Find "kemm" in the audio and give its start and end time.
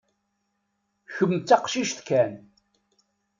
1.15-1.33